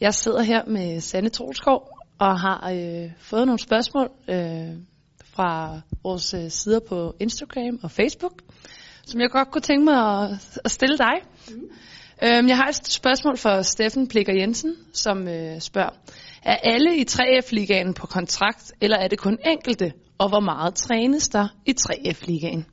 [0.00, 1.88] Jeg sidder her med Sanne Tolskov
[2.18, 4.76] og har øh, fået nogle spørgsmål øh,
[5.24, 8.32] fra vores øh, sider på Instagram og Facebook,
[9.06, 11.14] som jeg godt kunne tænke mig at, at stille dig.
[11.48, 11.68] Mm.
[12.22, 15.90] Øhm, jeg har et spørgsmål fra Steffen Plikker Jensen, som øh, spørger,
[16.42, 19.92] er alle i 3F-ligaen på kontrakt, eller er det kun enkelte?
[20.18, 22.64] Og hvor meget trænes der i 3F-ligaen?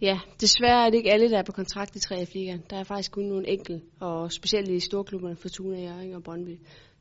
[0.00, 2.62] Ja, desværre er det ikke alle, der er på kontrakt i 3F-ligaen.
[2.70, 6.58] Der er faktisk kun nogle enkelte, og specielt i storklubberne Fortuna, Jørgen og Brøndby,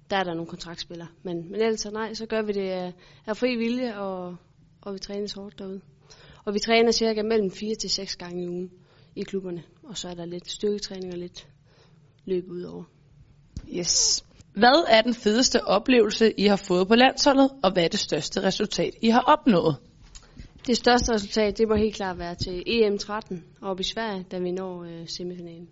[0.10, 1.08] der er der nogle kontraktspillere.
[1.24, 2.94] Men, men ellers nej, så gør vi det af,
[3.28, 4.36] af fri vilje, og,
[4.82, 5.82] og vi træner hårdt derude.
[6.46, 8.72] Og vi træner cirka mellem 4 til 6 gange i ugen
[9.16, 11.48] i klubberne, og så er der lidt styrketræning og lidt
[12.26, 12.84] løb ud over.
[13.70, 14.26] Yes.
[14.54, 18.44] Hvad er den fedeste oplevelse, I har fået på landsholdet, og hvad er det største
[18.44, 19.78] resultat, I har opnået?
[20.68, 24.52] Det største resultat, det må helt klart være til EM13 oppe i Sverige, da vi
[24.52, 25.70] når øh, semifinalen.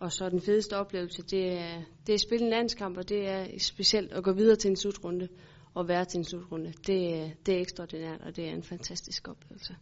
[0.00, 3.28] Og så den fedeste oplevelse, det er, det er at spille en landskamp, og det
[3.28, 5.28] er specielt at gå videre til en slutrunde
[5.74, 6.72] og være til en slutrunde.
[6.86, 9.76] Det, det er ekstraordinært, og det er en fantastisk oplevelse.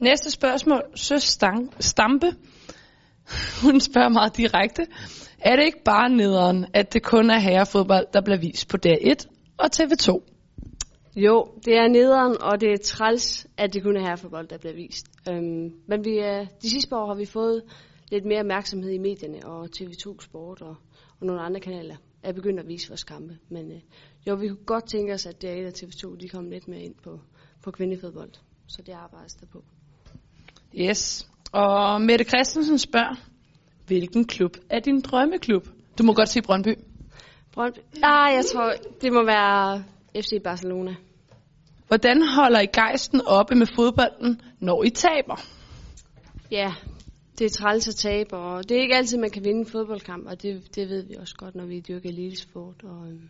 [0.00, 0.82] Næste spørgsmål.
[0.94, 1.22] Søs
[1.80, 2.26] Stampe.
[3.62, 4.86] Hun spørger meget direkte.
[5.38, 9.26] Er det ikke bare nederen, at det kun er herrefodbold, der bliver vist på DR1
[9.58, 10.33] og TV2?
[11.16, 14.74] Jo, det er nederen, og det er træls, at det kun er herrefodbold, der bliver
[14.74, 15.06] vist.
[15.28, 17.62] Øhm, men vi, er, de sidste år har vi fået
[18.10, 20.76] lidt mere opmærksomhed i medierne, og TV2 Sport og,
[21.20, 23.38] og nogle andre kanaler er begyndt at vise vores kampe.
[23.48, 23.80] Men øh,
[24.26, 26.94] jo, vi kunne godt tænke os, at DR1 og TV2 de kom lidt mere ind
[27.04, 27.20] på,
[27.62, 28.30] på kvindefodbold.
[28.66, 29.64] Så det arbejdes der på.
[30.74, 31.28] Yes.
[31.52, 33.14] Og Mette Christensen spørger,
[33.86, 35.66] hvilken klub er din drømmeklub?
[35.98, 36.74] Du må godt sige Brøndby.
[37.52, 37.78] Brøndby?
[38.02, 39.84] Ah, jeg tror, det må være
[40.16, 40.94] FC Barcelona.
[41.88, 45.40] Hvordan holder I gejsten oppe med fodbolden, når I taber?
[46.50, 46.74] Ja,
[47.38, 50.26] det er træls at tabe, og det er ikke altid, man kan vinde en fodboldkamp,
[50.26, 52.82] og det, det ved vi også godt, når vi dyrker elitesport.
[52.84, 53.28] Og, øhm,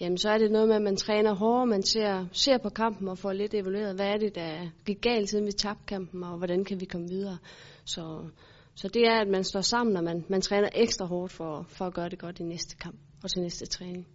[0.00, 3.08] jamen, så er det noget med, at man træner hårdere, man ser, ser på kampen
[3.08, 6.38] og får lidt evalueret, hvad er det, der gik galt, siden vi tabte kampen, og
[6.38, 7.38] hvordan kan vi komme videre.
[7.84, 8.28] Så,
[8.74, 11.84] så det er, at man står sammen, og man, man træner ekstra hårdt for, for
[11.84, 14.06] at gøre det godt i næste kamp og til næste træning.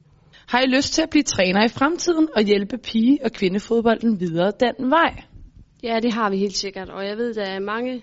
[0.47, 4.51] Har I lyst til at blive træner i fremtiden og hjælpe pige- og kvindefodbolden videre
[4.59, 5.23] den vej?
[5.83, 8.01] Ja, det har vi helt sikkert, og jeg ved, at der er mange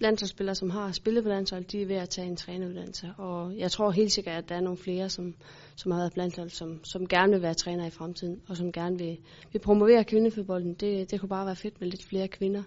[0.00, 3.10] landsholdsspillere, som har spillet på landshold, de er ved at tage en træneruddannelse.
[3.18, 5.34] Og jeg tror helt sikkert, at der er nogle flere, som,
[5.76, 8.72] som har været på landshold, som, som gerne vil være træner i fremtiden, og som
[8.72, 9.18] gerne vil,
[9.52, 10.74] vil promovere kvindefodbolden.
[10.74, 12.62] Det, det kunne bare være fedt med lidt flere kvinder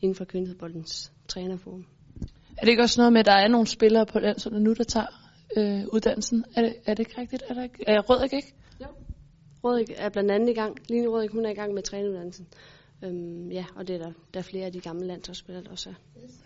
[0.00, 1.84] inden for kvindefodboldens trænerform.
[2.56, 4.84] Er det ikke også noget med, at der er nogle spillere på landsholdet nu, der
[4.84, 5.27] tager
[5.58, 6.44] øh, uddannelsen?
[6.56, 7.42] Er det, er det ikke rigtigt?
[7.48, 8.54] Er, der ikke, er Rødrik ikke?
[8.80, 8.86] Jo.
[9.64, 10.76] Rødrik er blandt andet i gang.
[10.88, 12.46] Line Rødrik, hun er i gang med træneruddannelsen.
[13.04, 15.88] Øhm, ja, og det er der, der er flere af de gamle landsholdsspillere, der også
[15.90, 15.94] er.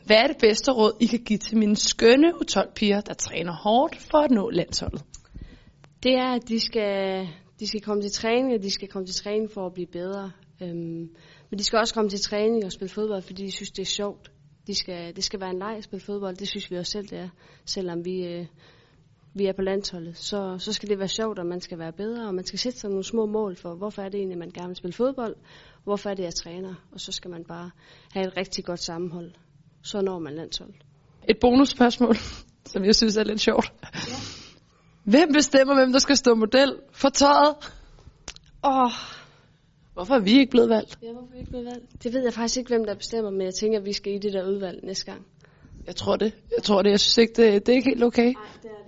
[0.06, 3.96] Hvad er det bedste råd, I kan give til mine skønne U12-piger, der træner hårdt
[3.96, 5.02] for at nå landsholdet?
[6.02, 7.28] Det er, at de skal,
[7.60, 10.30] de skal komme til træning, og de skal komme til træning for at blive bedre.
[10.62, 11.14] Øhm,
[11.50, 13.86] men de skal også komme til træning og spille fodbold, fordi de synes, det er
[13.86, 14.32] sjovt.
[14.66, 17.08] De skal, det skal være en leg at spille fodbold, det synes vi også selv,
[17.08, 17.28] det er.
[17.64, 18.46] Selvom vi, øh,
[19.34, 22.26] vi er på landsholdet, så, så skal det være sjovt, og man skal være bedre,
[22.26, 24.68] og man skal sætte sig nogle små mål for, hvorfor er det egentlig, man gerne
[24.68, 25.36] vil spille fodbold,
[25.84, 27.70] hvorfor er det, jeg træner, og så skal man bare
[28.12, 29.32] have et rigtig godt sammenhold.
[29.82, 30.74] Så når man landshold.
[31.28, 32.16] Et bonusspørgsmål,
[32.72, 33.72] som jeg synes er lidt sjovt.
[33.82, 34.14] Ja.
[35.04, 37.54] Hvem bestemmer, hvem der skal stå model for tøjet?
[38.64, 38.90] Åh, oh.
[39.94, 40.98] Hvorfor er vi ikke blevet valgt?
[41.02, 42.02] Ja, hvorfor er vi ikke blevet valgt?
[42.02, 44.18] Det ved jeg faktisk ikke, hvem der bestemmer, men jeg tænker, at vi skal i
[44.18, 45.26] det der udvalg næste gang.
[45.86, 46.32] Jeg tror det.
[46.56, 46.90] Jeg tror det.
[46.90, 48.32] Jeg synes ikke, det, det er ikke helt okay.
[48.32, 48.81] Nej, det er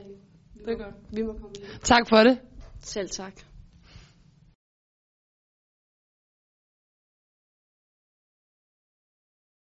[0.66, 0.94] det er godt.
[1.10, 1.54] Vi må komme.
[1.82, 2.38] Tak for det.
[2.80, 3.32] Selv tak.